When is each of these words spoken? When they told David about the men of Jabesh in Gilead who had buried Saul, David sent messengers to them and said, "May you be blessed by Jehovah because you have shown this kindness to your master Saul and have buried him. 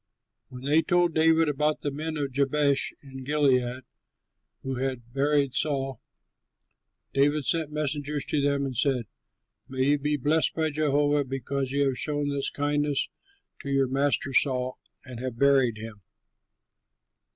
When 0.49 0.63
they 0.63 0.81
told 0.81 1.13
David 1.13 1.47
about 1.47 1.81
the 1.81 1.91
men 1.91 2.17
of 2.17 2.31
Jabesh 2.31 2.91
in 3.03 3.23
Gilead 3.23 3.83
who 4.63 4.77
had 4.77 5.13
buried 5.13 5.53
Saul, 5.53 6.01
David 7.13 7.45
sent 7.45 7.71
messengers 7.71 8.25
to 8.25 8.41
them 8.41 8.65
and 8.65 8.75
said, 8.75 9.05
"May 9.67 9.89
you 9.89 9.99
be 9.99 10.17
blessed 10.17 10.55
by 10.55 10.71
Jehovah 10.71 11.23
because 11.23 11.69
you 11.69 11.85
have 11.85 11.99
shown 11.99 12.29
this 12.29 12.49
kindness 12.49 13.09
to 13.61 13.69
your 13.69 13.87
master 13.87 14.33
Saul 14.33 14.79
and 15.05 15.19
have 15.19 15.37
buried 15.37 15.77
him. 15.77 16.01